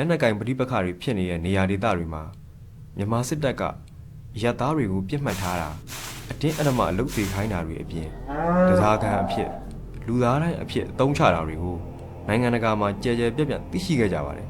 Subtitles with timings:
[0.00, 2.22] လက်နက်ကင်ပဋိပက္ခတွေဖြစ်နေတဲ့နေရာဒေသတွေမှာ
[2.96, 3.62] မြန်မာစစ်တပ်က
[4.42, 5.68] ရပ်သားတွေကိုပြစ်မှတ်ထားတာ
[6.30, 8.08] အတင်းအဓမ္မအလုပ်တွေခိုင်းတာတွေအပြင်
[8.68, 9.50] တစားခံအဖြစ်
[10.06, 11.76] လူသားတိုင်းအဖြစ်အသုံးချတာတွေကို
[12.26, 14.48] နိုင်ငံတကာမှာကြဲကြဲပြန့်ပြန့်သိရှိခဲ့ကြပါတယ်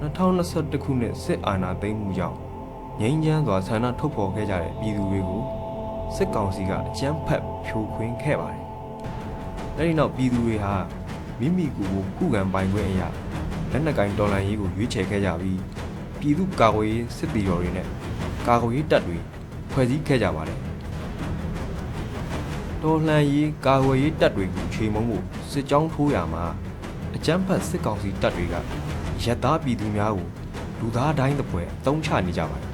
[0.00, 2.36] 2021ခုနှစ်စစ်အာဏာသိမ်းမှုကြောင့်
[3.00, 5.42] ငြိမ်းချမ်းစွာဆန္ဒထုတ်ဖော်ခဲ့ကြတဲ့ပြည်သူတွေကို
[6.16, 8.64] စစ်ကောင်စီကအကြမ်းဖက်ဖြိုခွင်းခဲ့ပါတယ်။
[9.76, 10.74] အဲဒီနောက်ပြည်သူတွေဟာ
[11.40, 13.08] မိမိကိုယ်ကိုခုခံပိုင်ခွင့်အရာ
[13.72, 15.58] လက်နက်ကင်တော်လှန်ရေးကိုရွေးချယ်ခဲ့ကြပြီး
[16.20, 17.86] ပြည်သူကာကွယ်ရေးစစ်တီတော်တွေနဲ့
[18.48, 19.16] ကာကွယ်ရေးတပ်တွေ
[19.70, 20.58] ဖွဲ့စည်းခဲ့ကြပါတယ်။
[22.82, 25.16] တော်လှန်ရေးကာကွယ်ရေးတပ်တွေကိုချိန်မုံမှု
[25.50, 26.44] စစ်ကြောင်းထိုးရမှာ
[27.14, 28.54] အကြမ်းဖက်စစ်ကောင်စီတပ်တွေက
[29.24, 30.26] ရက်သားပြည်သူများကို
[30.80, 32.67] လူသားတိုင်းတစ်ပွဲအသုံးချနေကြပါတယ်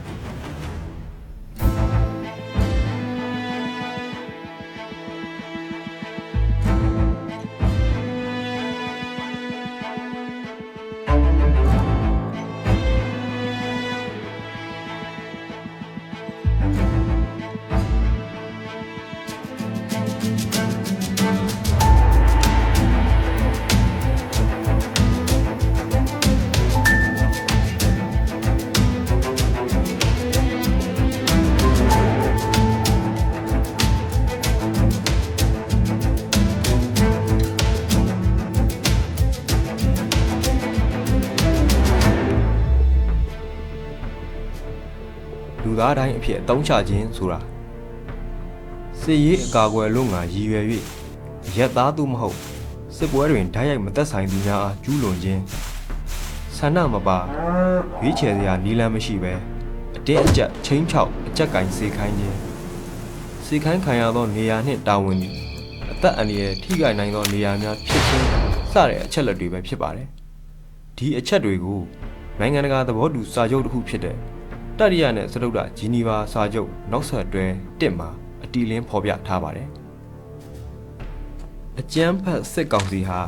[45.64, 47.38] လူသားတိုင်းအဖြစ်အသုံးချခြင်းဆိုတာ
[49.00, 50.64] စစ်ရေးအကာအကွယ်လို့ငါရည်ရွယ်၍
[51.56, 52.36] ရက်သားသူမဟုတ်
[52.96, 55.42] စစ်ပွဲတွင်ဓာတ်ရိုက်မသက်ဆိုင်သူများအားကျူးလွန်ခြင်း
[56.56, 57.18] ဆန္ဒမပါ
[58.00, 59.32] ရွေးချယ်စရာနီလန်းမရှိပဲ
[59.96, 62.36] အတင်းအကျပ်ချင်းချောက်အကြက်ကင်စေခိုင်းခြင်း
[63.46, 65.34] စေခိုင်းခံရသောနေရာနှင့်တာဝန်သည်
[65.90, 68.26] အသက်အန္တရာယ်ထိခိုက်နိုင်သောနေရာများဖြစ်ခြင်း
[68.72, 70.08] စတဲ့အချက်လက်တွေပဲဖြစ်ပါတယ်
[70.96, 71.80] ဒီအချက်တွေကို
[72.40, 74.16] နိုင်ငံတကာသဘောတူစာချုပ်တစ်ခုဖြစ်တဲ့
[74.78, 77.46] တတိယနဲ့စတုဒ္ဒဂျီနီဗာစာချုပ်နောက်ဆက်တွဲ
[77.80, 78.08] 1မှာ
[78.44, 79.68] အတီလင်းဖော်ပြထားပါတယ်။
[81.80, 83.20] အကြမ်းဖက်စစ်ကောင်စီဟာ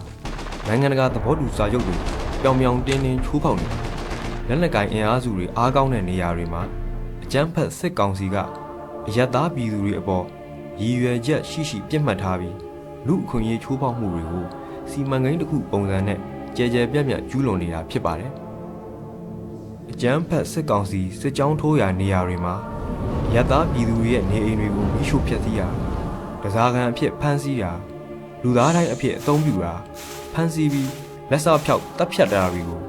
[0.66, 1.96] နိုင်ငံတကာသဘောတူစာချုပ်တွေ
[2.40, 3.80] ပြောင်ပြောင်တင်းတင်းချိုးဖောက်နေတယ်။
[4.48, 6.62] လက်နက်ကင်အင်အားစုတွေအားကောင်းတဲ့နေရာတွေမှာ
[7.22, 8.36] အကြမ်းဖက်စစ်ကောင်စီက
[9.06, 10.24] အယက်သားပြည်သူတွေအပေါ်
[10.80, 12.56] ရည်ရွယ်ချက်ရှိရှိပြစ်မှတ်ထားပြီး
[13.06, 14.46] လူအခွင့်အရေးချိုးဖောက်မှုတွေကို
[14.90, 16.18] စီမံကိန်းတစ်ခုပုံစံနဲ့
[16.56, 18.32] ကြဲကြဲပြန့်ပြန့်ကျူးလွန်နေတာဖြစ်ပါတယ်။
[19.92, 22.54] အကြမ်းဖက်စစ်ကောင်စီစစ်ကြောင်းထိုးရာနေရာတွေမှာ
[23.34, 25.68] ရပ်သားပြည်သူတွေရဲ့နေအိမ်တွေကိုမိရှို့ဖျက်ဆီးရာ
[26.42, 27.72] တစားကန်အဖြစ်ဖမ်းဆီးရာ
[28.42, 29.74] လူသားတိုင်းအဖြစ်အသုံးပြုတာ
[30.32, 30.90] ဖမ်းဆီးပြီး
[31.30, 32.80] လက်ဆော့ဖြောက်တပ်ဖြတ်တာတွေကို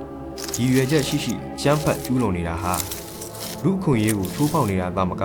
[0.56, 2.74] ရည်ရွယ်ချက်ရှိရှိကြမ်းဖက်ကျူးလွန်နေတာဟာ
[3.64, 5.24] လူအခွင့်အရေးကိုထိုးဖောက်နေတာသာမက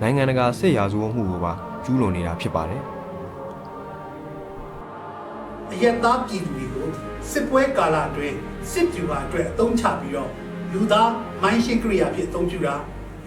[0.00, 1.52] နိုင်ငံတကာစစ်ရာဇဝတ်မှုကိုပါ
[1.84, 2.82] ကျူးလွန်နေတာဖြစ်ပါတယ်
[5.72, 6.88] အယက်သားပြည်သူတွေကို
[7.30, 8.36] စစ်ပွဲကာလအတွင်း
[8.70, 10.30] စစ်ပြူဟာအတွက်အသုံးချပြီးတော့
[10.72, 11.10] လူသား
[11.42, 12.74] မိုင်းရှင်းကရိယာဖြစ်အသုံးပြုတာ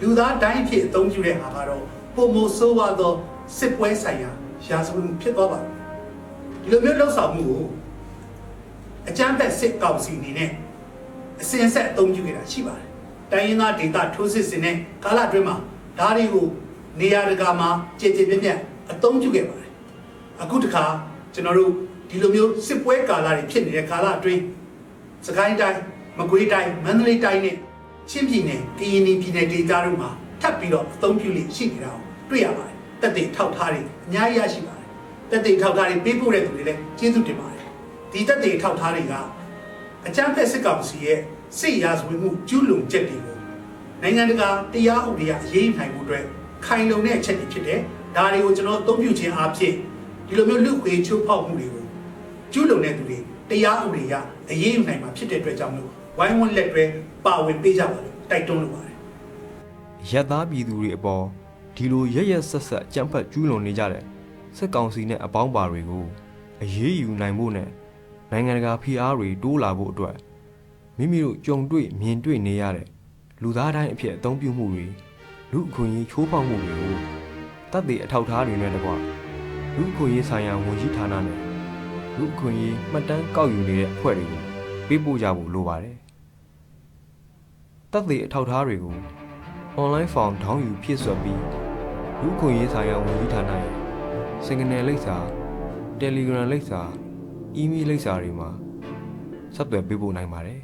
[0.00, 1.84] လူသားတိုင်းဖြစ်အသုံးပြုတဲ့ဟာကတော့
[2.14, 3.12] ပုံမဆိုးဝါးသော
[3.58, 4.30] စစ်ပွဲဆိုင်ရာ
[4.68, 5.70] ရာဇဝတ်မှုဖြစ်သွားပါတယ်
[6.62, 7.64] ဒီလိုမျိုးလှုပ်ဆောင်မှုကို
[9.08, 10.50] အကြမ်းဖက်စစ်ကောင်စီအနေနဲ့
[11.40, 12.86] အစင်ဆက်အသုံးပြုနေတာရှိပါတယ်
[13.32, 15.56] တိုင်းရင်းသားဒေသထိုးစစ်စင်တဲ့ကာလအတွင်းမှာ
[15.98, 16.46] ဓာတ်တွေကို
[17.00, 17.68] နေရာတကာမှာ
[18.00, 18.58] ကြည်ကြည်ပြည့်ပြည့်
[18.92, 19.70] အသုံးပြုခဲ့ပါတယ်
[20.42, 20.84] အခုတခါ
[21.34, 21.72] ကျွန်တော်တို့
[22.10, 24.42] ဒီလိုမျိုးစစ်ပွဲကာလတွေဖြစ်နေတဲ့ကာလအတွင်း
[25.26, 25.80] စကိုင်းတိုင်း
[26.20, 27.56] မကွေးတိုင်းမန္တလေးတိုင်းနဲ့
[28.10, 30.10] ချင်းပြည်နယ်ကရင်ပြည်နယ်ဒေသတို့မှာ
[30.40, 34.86] ထပ်ပြီးတော့အသုံးပြုလိရှိနေတာကိုတွေ့ရပါတယ်တက်တဲ့ထောက်ထားတွေအများကြီးရရှိပါတယ်
[35.30, 37.64] တက်တဲ့ထောက်ထားတွေပေးပို့တဲ့သူတွေလည်းကျေးဇူးတင်ပါတယ်
[38.12, 39.14] ဒီတက်တဲ့ထောက်ထားတွေက
[40.06, 41.18] အကြမ်းဖက်စစ်ကောင်စီရဲ့
[41.58, 43.36] စစ်ရာဇဝတ်မှုကျူးလွန်ချက်တွေကို
[44.02, 46.24] နိုင်ငံတကာတရားဥပဒေအရေးယူနိုင်မှုအတွက်
[46.66, 47.80] ခိုင်လုံတဲ့အချက်တွေဖြစ်တယ်
[48.16, 49.74] ဒါတွေကိုကျွန်တော်အသုံးပြုခြင်းအပြင်
[50.26, 51.84] ဒီလိုမျိုးလူခွေချိုးဖောက်မှုတွေကို
[52.52, 53.18] ကျူးလွန်တဲ့သူတွေ
[53.50, 54.14] တရားဥပဒေက
[54.50, 56.84] အရေးယူနိုင်မှာဖြစ်တဲ့အတွက်ကြောင့်လို့ ဝိုင်းဝန်းလက်တွဲ
[57.24, 58.94] ပါဝင်ပေးကြပါလို့တိုက်တွန်းလိုပါတယ်
[60.10, 61.24] ရက်သားပြည်သူတွေအပေါ်
[61.76, 64.04] ဒီလိုရက်ရက်ဆက်ဆက်ကြမ်းဖက်ကျူးလွန်နေကြတဲ့
[64.56, 66.04] စစ်ကောင်စီနဲ့အပေါင်းပါတွေကို
[66.62, 67.68] အရေးယူနိုင်ဖို့နဲ့
[68.30, 70.16] နိုင်ငံတကာဖိအားတွေတိုးလာဖို့အတွက်
[70.98, 72.86] မိမိတို့ကြုံတွေ့မြင်တွေ့နေရတဲ့
[73.42, 74.86] လူသားတိုင်းအဖြစ်အသုံးပြုမှုတွေ
[75.52, 76.94] လူအခွင့်အရေးချိုးဖောက်မှုတွေကို
[77.72, 78.90] တတ်သိအထောက်အထားတွေနဲ့တကွ
[79.76, 81.38] လူအခွင့်အရေးဆိုင်ရာဝန်ကြီးဌာနနဲ့
[82.16, 84.42] လူအခွင့်အရေးမှတ်တမ်းကောက်ယူနေတဲ့အဖွဲ့တွေကို
[84.92, 85.96] ပေးပို့ကြဖို့လိုပါတယ်
[87.92, 88.96] တတ်သိအထောက်အထားတွေကို
[89.82, 91.42] online form ထောင်းယူဖြည့်စွက်ပြီး
[92.20, 93.74] လူ့အခွင့်အရေးဆိုင်ရာဝန်ကြီးဌာနရဲ့
[94.44, 95.16] စင်ကနေလိပ်စာ
[96.00, 96.80] Telegram လိပ်စာ
[97.60, 98.50] email လိပ်စာတွေမှာ
[99.54, 100.60] ဆက်သွယ်ပေးပို့နိုင်ပါတယ်